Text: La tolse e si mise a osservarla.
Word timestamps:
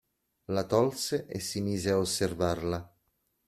La 0.45 0.63
tolse 0.63 1.27
e 1.27 1.39
si 1.39 1.61
mise 1.61 1.91
a 1.91 1.99
osservarla. 1.99 2.93